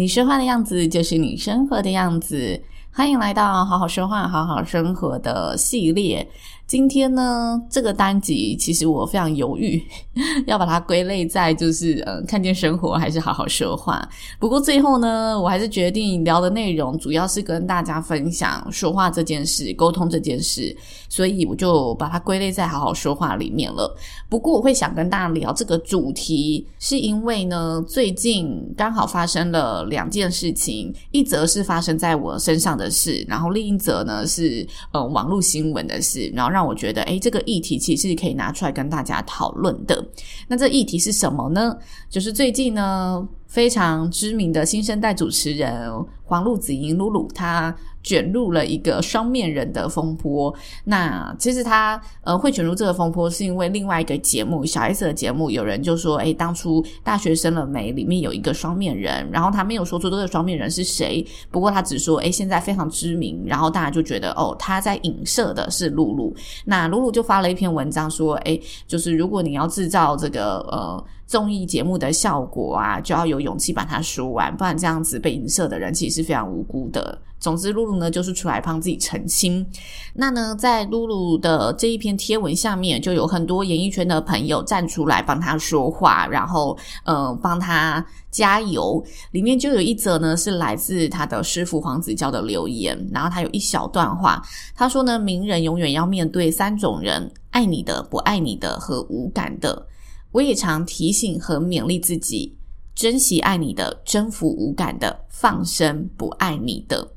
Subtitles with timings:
[0.00, 2.58] 你说话的样子就是你生活的样子。
[2.90, 6.26] 欢迎来到好好说话、好好生活的系列。
[6.70, 9.82] 今天呢，这个单集其实我非常犹豫，
[10.46, 14.08] 要把它归类在就是呃，看见生活还是好好说话。
[14.38, 20.72] 不过最后呢，我还是决定聊的内容主要是跟大家分享说话这件事、沟通这件事，
[21.08, 23.92] 所以我就把它归类在好好说话里面了。
[24.28, 40.06] 不过我会想跟大家聊这个主题，是因为呢，最近刚好发生了两件事情，一则是发生在我身上的事，然后另一则呢是呃网络新闻的事，然后让让我觉得，诶，这个议题其实是可以拿出来跟大家讨论的。
[40.46, 41.74] 那这议题是什么呢？
[42.10, 45.90] 就是最近呢，非常知名的新生代主持人
[46.22, 50.54] 黄璐子莹露露，她卷入了一个双面人的风波。
[50.84, 66.34] 那其实他呃会卷入这个风波，是因为另外一个节目小 S 的节目，有人就说，诶，当初大学生了没里面有一个双面人，然后他没有说出这个双面人是谁，不过他只说，诶，现在非常知名，然后大家就觉得，哦，他在影射的是露露。
[66.64, 71.04] 那露露就发了一篇文章说，诶，就是如果你要制造这个呃。
[71.30, 77.16] 综艺节目的效果啊，就要有勇气把它说完，不然这样子被影射的人其实是非常无辜的。
[77.40, 79.66] 总之，露露呢就是出来帮自己澄清。
[80.14, 89.02] 那呢，在露露的这一篇贴文下面，就有很多演艺圈的朋友站出来帮他说话，然后呃帮他加油。
[89.32, 94.42] 里面就有一则呢是来自他的师傅黄子佼的留言，然后他有一小段话，
[94.74, 99.86] 他说呢，名人永远要面对三种人：爱你的、不爱你的和无感的。
[100.32, 102.54] 我也常提醒和勉励自己，
[102.94, 107.08] 珍惜爱你的，征服无感的，放生不爱你的。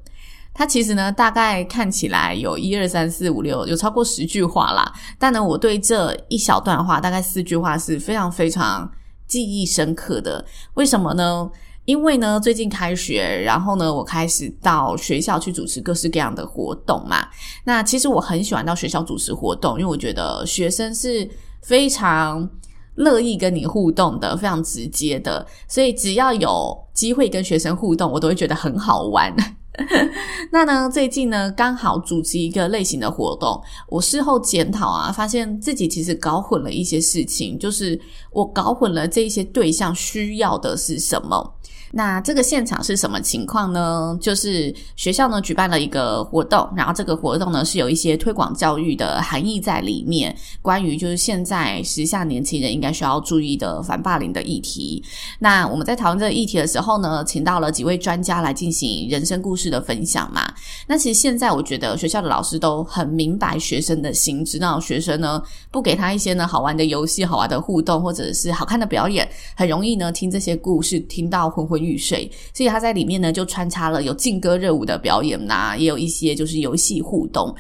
[0.54, 4.94] 它其实呢，大概看起来有一二三四五六，有超过十句话啦。
[5.18, 8.90] 但呢，我对这一小段话，大概四句话是非常非常
[9.28, 10.46] 记忆深刻的。
[10.76, 11.50] 为什么呢？
[11.86, 17.28] 因为呢，最近开学，然后呢，我开始到学校去主持各式各样的活动嘛。
[17.66, 21.30] 那其实我很喜欢到学校主持活动，因为我觉得学生是
[21.62, 22.50] 非常。
[22.96, 29.36] 乐意跟你互动的，非常直接的，所以只要有机会跟学生互动，我都会觉得很好玩。
[30.52, 38.00] 那呢，最近呢，刚好组织一个类型的活动，我事后检讨啊，发现自己其实搞混了一些事情，就是
[38.32, 41.56] 我搞混了这些对象需要的是什么。
[41.96, 44.18] 那这个现场是什么情况呢？
[44.20, 55.04] 就是学校呢举办了一个活动，然后这个活动呢是有一些推广教育的含义在里面，关于就是现在时下年轻人应该需要注意的反霸凌的议题。
[55.38, 60.52] 那我们在讨论这个议题的时候呢，请到了几位专家来进行人生故事的分享嘛。
[60.88, 65.40] 那其实现在我觉得学校的老师都很明白学生的心，知道学生呢
[65.70, 77.54] 不给他一些呢好玩的游戏、好玩的互动或者是好看的表演，很容易呢听这些故事听到昏昏欲睡，所以他在里面呢就穿插了有劲歌热舞的表演呐、也有一些就是游戏互动。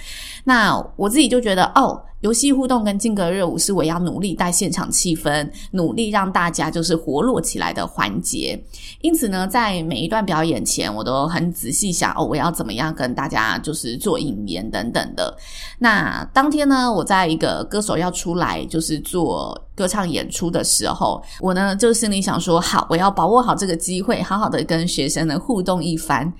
[0.43, 2.01] 那我自己就觉得哦。
[2.23, 8.57] 游戏互动跟劲歌热舞是我要努力带现场气氛，努力让大家就是活络起来的环节。
[9.01, 15.35] 因此呢，在每一段表演前，我都很仔细想哦，我要怎么样跟大家就是做引言等等的。
[15.79, 26.31] 那当天呢，我在一个歌手要出来就是做歌唱演出的时候，我呢就心里想说，好，我要把握好这个机会，好好的跟学生呢互动一番。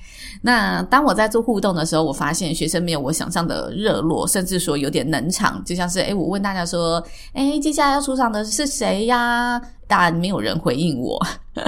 [0.42, 5.62] 那当我在做互动的时候，我发现学生没有我想象的热络，甚至说有点冷场。
[5.66, 7.04] 就就像是诶，我问大家说，
[7.34, 9.60] 诶，接下来要出场的是谁呀？
[9.88, 11.20] 当然没有人回应我，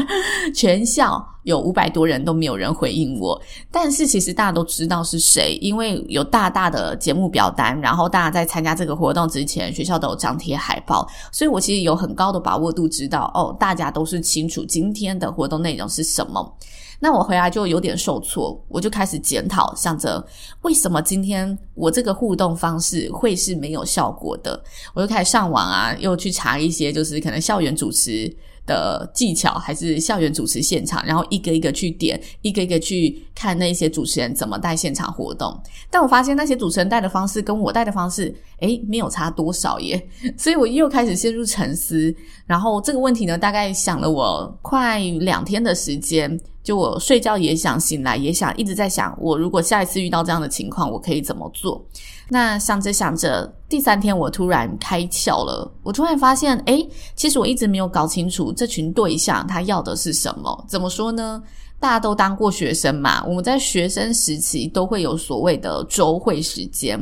[0.53, 3.39] 全校有五百多人都没有人回应我。
[3.71, 16.55] 但是其实大家都知道是谁，因为有大大的节目表单，然后大家在参加这个活动之前，学校都有张贴海报，所以我其实有很高的把握度知道，哦，大家都是清楚今天的活动内容是什么。
[16.99, 20.25] 那我回来就有点受挫，我就开始检讨，想着
[20.61, 24.63] 为什么今天我这个互动方式会是没有效果的？
[24.93, 28.33] 我就开始上网啊，又去查一些，就是可能校园主持
[28.65, 35.55] 的技巧，还是校园主持现场，然后一个一个去点，一个一个去看那些主持人怎么带现场活动。
[35.91, 40.01] 但我发现那些主持人带的方式跟我带的方式，诶，没有差多少耶。
[40.37, 42.13] 所以我又开始陷入沉思。
[42.47, 46.39] 然后这个问题呢，大概想了我快两天的时间。
[46.65, 51.85] 就我睡觉也想，醒来也想，一直在想，我如果下一次遇到这样的情况，我可以怎么做？
[52.27, 60.65] 那想着想着，第三天我突然开窍了，我突然发现，诶，其实我一直没有搞清楚这群对象他要的是什么。
[60.67, 61.39] 怎么说呢？
[61.79, 66.99] 大家都当过学生嘛，我们在学生时期都会有所谓的周会时间。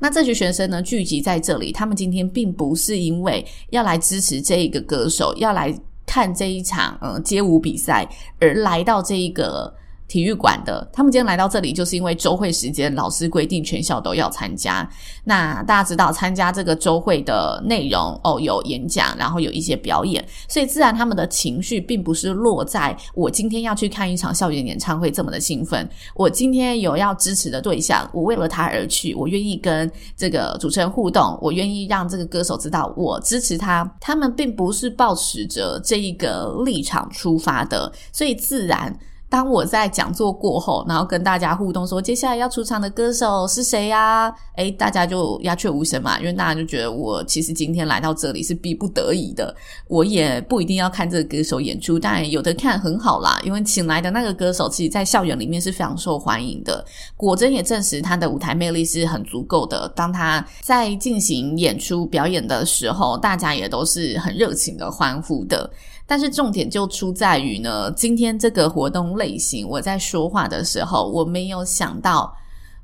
[0.00, 5.72] 那这群学生呢，聚集在这里，他们今天并不是因为要来支持这一个歌手，要来。
[6.06, 8.08] 看这一场嗯街舞比赛
[8.40, 9.74] 而来到这一个
[10.06, 14.88] 体育馆的，他们今天来到这里，就是因为周会时间，老师规定全校都要参加。
[15.24, 25.88] 那大家知道，参加这个周会的内容哦，有演讲，然后有一些表演，所以自然他们的情绪并不是落在我今天要去看一场校园演唱会这么的兴奋。
[26.14, 33.90] 我今天有要支持的对象，我为了他而去，我愿意跟这个主持人互动，我愿意让这个歌手知道我支持他。
[34.00, 38.94] 他们并不是抱持着这一个立场出发的，所以自然。
[39.34, 44.32] 当我在讲座过后，然后跟大家互动说，接下来要出场的歌手是谁呀？
[44.54, 49.52] 诶，大家就鸦雀无声嘛，因为大家就觉得我其实今天来到这里是逼不得已的，
[49.88, 56.86] 我也不一定要看这个歌手演出，但有的看很好啦，因为请来的那个歌手，其实在校园里面是非常受欢迎的，
[57.16, 59.88] 果真也证实他的舞台魅力是很足够的。
[59.96, 65.68] 当他在进行演出表演的时候，大家也都是很热情的欢呼的。
[66.06, 72.34] 但是重点就出在于呢，今天这个活动类型，我在说话的时候，我没有想到，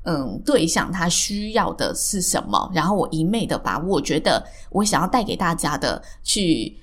[0.05, 6.77] 嗯，对象他需要的是什么，然后我一昧的把我觉得我想要带给大家的去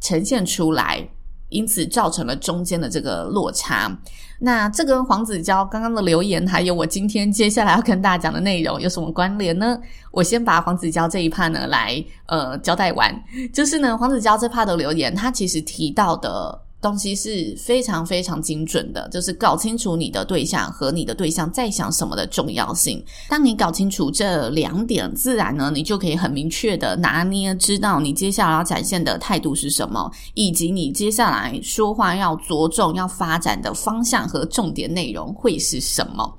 [0.00, 1.08] 呈现出来。
[1.54, 3.90] 因此造成了中间的这个落差。
[4.40, 9.78] 那这跟黄子佼刚刚的留言，还有我今天接下来要跟大家讲的内容有什么关联呢？
[10.10, 13.14] 我先把黄子佼这一趴呢来呃交代完。
[13.52, 16.63] 就是呢，黄子佼这趴的留言，他其实提到的。
[16.84, 23.02] 东西是非常非常精准的，就是搞清楚你的对象和你的对象在想什么的重要性。
[23.26, 36.38] 当你搞清楚这两点，自然呢，你就可以很明确的拿捏，知道你接下来要展现的态度是什么，以及你接下来说话要着重要发展的方向和重点内容会是什么。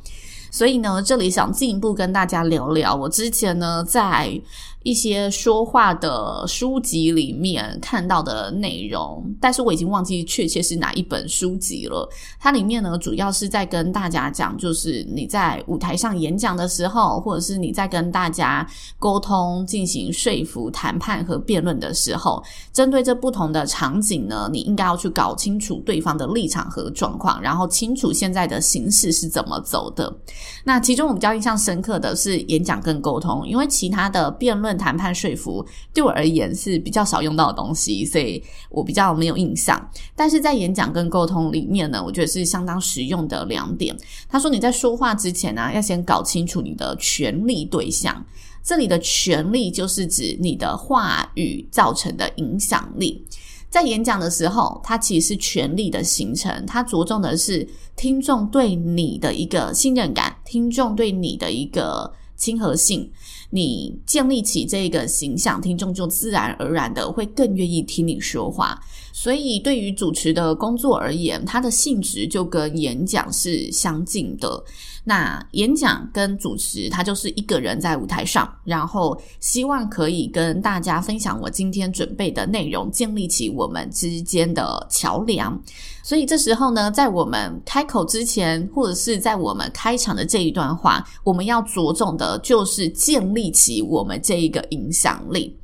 [0.51, 4.39] 所以呢，这里想进一步跟大家聊聊，我之前呢在。
[4.85, 12.07] 一些说话的书籍里面看到的内容，但是我已经忘记确切是哪一本书籍了。
[12.39, 18.65] 它里面呢，主要是在跟大家讲，就是你在舞台上演讲的时候，或者是你在跟大家
[18.99, 30.15] 沟通、进行说服、谈判和辩论的时候，针对这不同的场景呢，你应该要去搞清楚对方的立场和状况，然后清楚现在的形势是怎么走的。
[30.63, 34.74] 那其中我比较印象深刻的是演讲跟沟通，因为其他的辩论。
[34.77, 39.89] 谈判说服对我而言是比较少用到的东西，所以我比较没有印象。
[40.15, 43.95] 但是在演讲跟沟通里面呢，我觉得是相当实用的两点。
[44.27, 48.25] 他说你在说话之前呢、要先搞清楚你的权力对象。
[48.63, 53.23] 这里的权力就是指你的话语造成的影响力。
[53.69, 63.11] 在演讲的时候，它其实是权力的形成，它着重的是听众对你的一个信任感，听众对你的一个亲和性。
[63.51, 68.81] 你建立起这个形象，听众就自然而然的会更愿意听你说话。
[69.17, 74.61] 所以，对于主持的工作而言，它的性质就跟演讲是相近的。
[75.05, 85.57] 那演讲跟主持，他就是一个人在舞台上，然后希望可以跟大家分享我今天准备的内容，建立起我们之间的桥梁。
[86.03, 95.55] 所以这时候呢，在我们开口之前，或者是在我们开场的这一段话，我们要着重的就是建立起我们这一个影响力。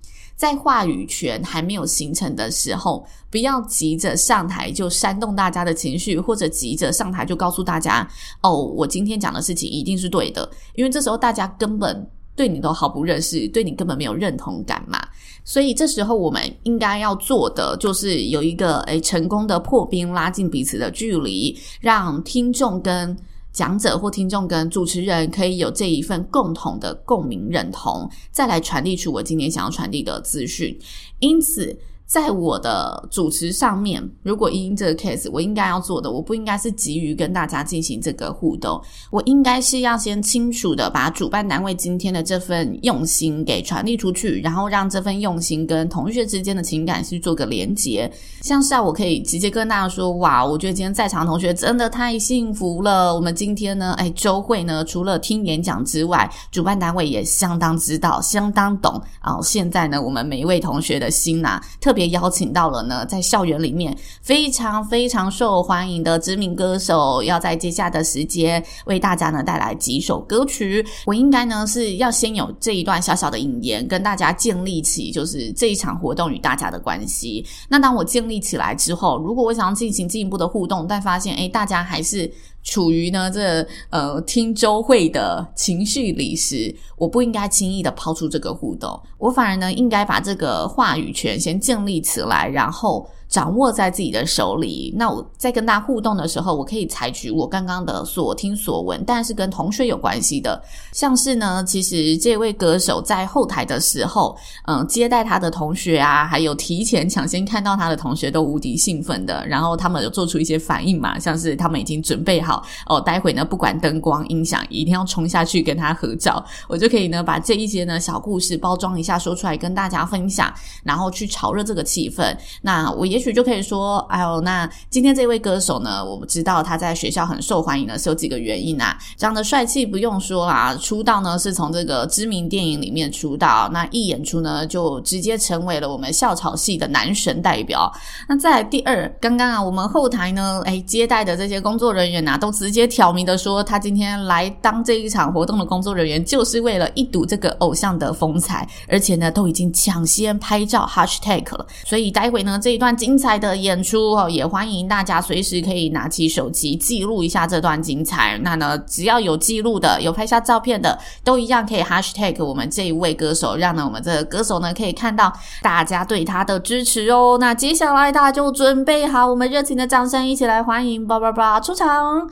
[0.41, 8.09] 在话语权还没有形成的时候，不要急着上台就煽动大家的情绪，或者急着上台就告诉大家
[8.41, 14.99] ：“哦，我今天讲的事情一定是对的。”因为这时候大家根本对你都毫不认识，对你根本没有认同感嘛。
[15.45, 23.15] 所以这时候我们应该要做的就是有一个诶成功的破冰，拉近彼此的距离，让听众跟。
[23.51, 30.77] 讲者或听众跟主持人可以有这一份共同的共鸣认同，再来传递出我今天想要传递的资讯。
[31.19, 31.77] 因此，
[32.11, 48.11] 在我的主持上面，如果因这个 case，我应该要做的，我不应该是急于跟大家进行这个互动，我应该是要先清楚的把主办单位今天的这份用心给传递出去，然后让这份用心跟同学之间的情感去做个连接。
[48.41, 53.15] 像是啊，我可以直接跟大家说，哇，我觉得今天在场同学真的太幸福了。
[53.15, 59.39] 我们今天呢，哎，周会呢，除了听演讲之外，主办单位也相当知道，相当懂啊。
[59.41, 62.00] 现在呢，我们每一位同学的心呐，特别。
[62.01, 70.85] 也邀请到了呢，在校园里面非常非常受欢迎的知名歌手，要在接下的时间为大家呢带来几首歌曲。
[71.05, 77.45] 我应该呢是要先有这一段小小的引言，跟大家建立起就是这一场活动与大家的关系。
[77.69, 82.31] 那当我建立起来之后，如果我想要进行进一步的互动，但发现诶大家还是。
[82.63, 93.09] 处于呢这呃听周会的情绪里时，我不应该轻易的抛出这个互动，我反而呢应该把这个话语权先建立起来，然后。
[93.31, 94.93] 掌握在自己的手里。
[94.95, 100.61] 那我在跟大家互动的时候，我可以采取我刚刚的所听所闻，但是跟同学有关系的，
[100.91, 122.35] 像是呢，其实这位歌手在后台的时候，嗯，接待他的同学啊，还有提前抢先看到他的同学都无敌兴奋的，然后他们有做出一些反应嘛，像是他们已经准备好哦，待会呢不管灯光音响，一定要冲下去跟他合照，我就可以呢把这一些呢小故事包装一下说出来跟大家分享，然后去炒热这个气氛。
[122.61, 123.20] 那我也。
[123.21, 128.97] 也许就可以说，哎呦，那今天这位歌手呢，我知道他在学校很受欢迎呢，是有几个原因啊。
[129.15, 137.93] 长得帅气不用说啦，出道呢是从这个知名电影里面出道，那一演出呢就直接成为了我们校草系的男神代表。
[138.27, 158.37] 那再第二，刚刚啊我们后台呢，哎接待的这些工作人员啊，都直接挑明的说，他今天来当这一场活动的工作人员，就是为了一睹这个偶像的风采，而且呢都已经抢先拍照 hashtag 了，所以待会呢这一段精精彩的演出哦，也欢迎大家随时可以拿起手机记录一下这段精彩。
[158.37, 165.29] 那呢，只要有记录的、有拍下照片的，都一样可以 hashtag 我们这一位歌手，让呢我们这个歌手呢可以看到
[165.61, 167.37] 大家对他的支持哦。
[167.37, 172.29] 那接下来大家就准备好，我们热情的掌声，一起来欢迎叭叭叭出场。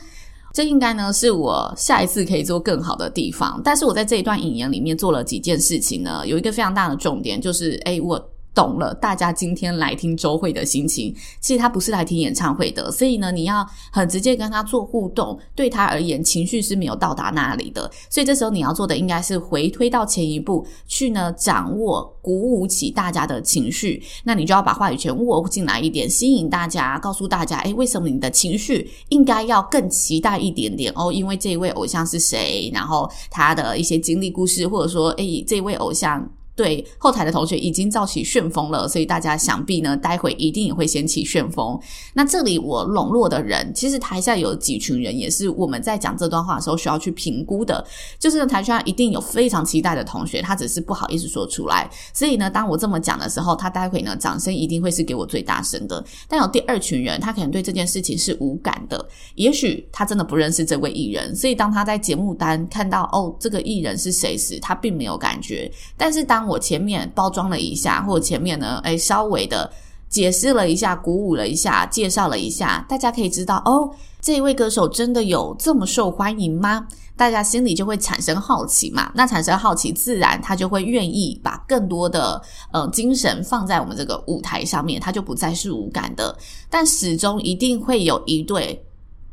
[0.53, 3.59] 这应该呢是我下一次可以做更好的地方。
[3.65, 8.29] 但是我在这一段引言里面做了几件事情呢，有一个非常大的重点，就是诶我。
[8.59, 31.13] 懂了，大家今天来听周会的心情，其实他不是来听演唱会的，所以呢，你要很直接跟他做互动，对他而言，情绪是没有到达那里的，所以这时候你要做的应该是回推到前一步去呢，掌握鼓舞起大家的情绪，那你就要把话语权握进来一点，吸引大家，告诉大家，诶，为什么你的情绪应该要更期待一点点哦？
[31.13, 36.29] 因为这一位偶像是谁，然后他的一些经历故事，或者说，诶，这位偶像。
[36.59, 41.79] 对后台的同学已经造起旋风了，所以大家想必呢，待会一定也会掀起旋风。
[42.13, 47.81] 那这里我笼络的人，其实台下有几群人，也是我们在讲这段话的时候需要去评估的。
[48.19, 51.89] 就是台下一定有非常期待的同学，他只是不好意思说出来。
[52.13, 56.03] 所以呢，当我这么讲的时候，他待会呢，掌声一定会是给我最大声的。
[56.27, 65.71] 但有第二群人，他可能对这件事情是无感的，也许他真的不认识这位艺人，所以当他在节目单看到哦，这个艺人是谁时，他并没有感觉。
[65.95, 69.71] 但是当我前面包装了一下，或者前面呢，诶，稍微的
[70.09, 73.89] 解释了一下，鼓舞了一下，介绍了一下，大家可以知道哦，
[74.19, 76.87] 这一位歌手真的有这么受欢迎吗？
[77.15, 79.11] 大家心里就会产生好奇嘛。
[79.13, 82.41] 那产生好奇，自然他就会愿意把更多的
[82.71, 86.35] 呃精神放在我们这个舞台上面，他就不再是无感的。
[86.69, 88.81] 但始终一定会有一对。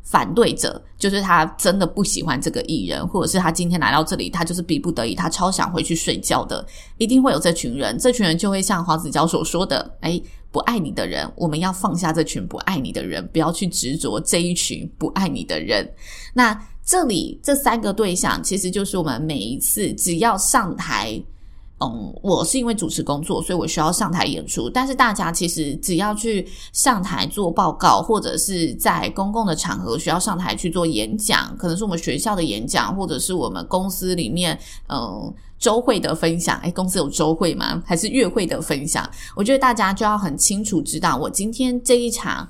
[0.09, 6.65] 反对者就是他真的不喜欢这个艺人，或者是他今天来到这里，他就是逼不得已，他超想回去睡觉的，
[6.97, 7.97] 一定会有这群人。
[7.99, 15.85] 这群人就会像黄子佼所说的：“诶，不爱你的人，我们要放下这群不爱你的人，不要去执着这一群不爱你的人。”
[16.33, 21.21] 那这里这三个对象，其实就是我们每一次只要上台。
[21.79, 24.67] 嗯，我是因为主持工作，所以我需要上台演出。
[24.67, 34.57] 但是大家其实只要去上台做报告，或者是在公共的场合需要上台去做演讲，可能是我们学校的演讲，或者是我们公司里面
[34.89, 36.59] 嗯周会的分享。
[36.61, 37.83] 诶，公司有周会吗？
[37.85, 39.07] 还是月会的分享？
[39.35, 42.49] 我觉得大家就要很清楚知道，我今天这一场。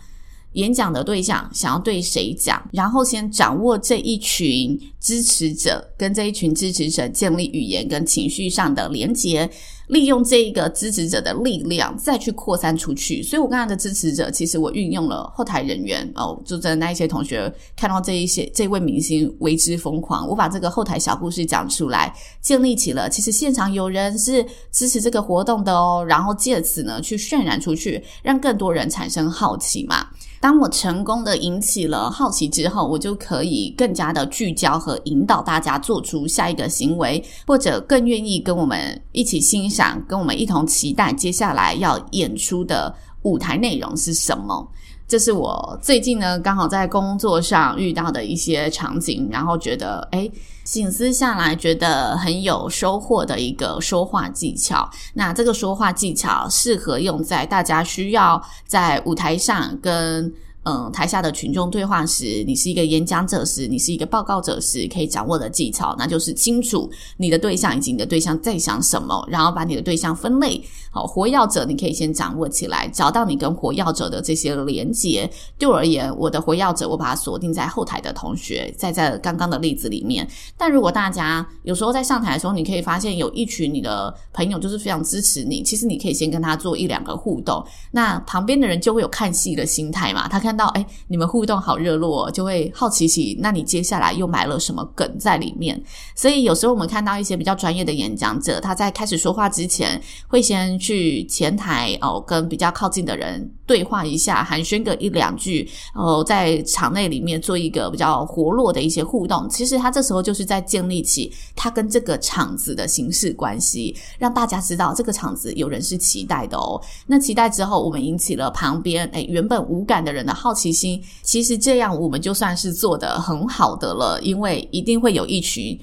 [0.57, 9.49] 演讲的对象想要对谁讲，然后先掌握这一群支持者，跟这一群支持者建立语言跟情绪上的连接。
[9.87, 13.23] 利用这一个支持者的力量，再去扩散出去。
[13.23, 30.07] 所以我刚才的支持者，其实我运用了后台人员哦，就在那一些同学看到这一些这位明星为之疯狂，我把这个后台小故事讲出来，建立起了其实现场有人是支持这个活动的哦，然后借此呢去渲染出去，让更多人产生好奇嘛。
[30.39, 44.71] 当我成功的引起了好奇之后，我就可以更加的聚焦和引导大家做出下一个行为，或者更愿意跟我们一起欣赏，跟我们一同期待接下来要演出的舞台内容是什么。
[45.07, 50.31] 这是我最近呢刚好在工作上遇到的一些场景，然后觉得诶，
[50.65, 54.89] 醒思下来觉得很有收获的一个说话技巧。
[55.13, 60.33] 那这个说话技巧适合用在大家需要在舞台上跟。
[60.67, 70.61] 嗯，台下的群众对话时，你是一个演讲者时，你是一个报告者时，可以掌握的技巧，那就是清楚你的对象以及你的对象在想什么，然后把你的对象分类。
[70.91, 75.29] 好，活跃者你可以先掌握起来，找到你跟活跃者的这些连接。
[75.57, 80.27] 对我而言，我的活跃者我把它锁定在后台的同学，在这刚刚的例子里面。
[80.57, 90.56] 但如果大家有时候在上台的时候，你可以发现有一群你的朋友就是非常支持你，其实你可以先跟他做一两个互动，那旁边的人就会有看戏的心态嘛，他看。
[90.57, 95.79] 到哎，你们互动好热络，就会好奇起，那你接下来又埋了什么梗在里面？
[96.15, 109.47] 所以有时候我们看到一些比较专业的演讲者，他在开始说话之前，会先去前台哦，跟比较靠近的人对话一下，寒暄个一两句，哦，在场内里面做一个比较活络的一些互动。
[109.49, 116.81] 其实他这时候就是在建立起他跟这个场子的形式关系，让大家知道这个场子有人是期待的哦。
[117.05, 120.57] 那期待之后，我们引起了旁边哎原本无感的人的好。
[120.57, 125.79] 奇心，其实这样我们就算是做得很好的了，因为一定会有一群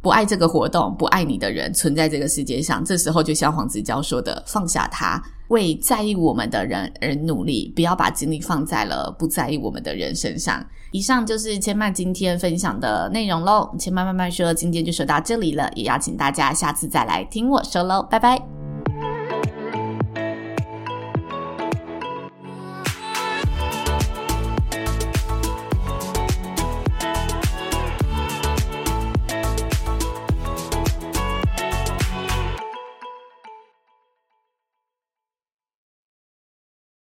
[0.00, 2.84] 不爱这个活动、不爱你的人存在这个世界上。
[2.84, 13.68] 这时候就像黄子佼说的：“放下他，为在意我们的人而努力，不要把精力放在了不在意我们的人身上。”以上就是千曼今天分享的内容喽。
[13.76, 18.55] 千曼慢慢说，今天就说到这里了，也邀请大家下次再来听我说喽，拜拜。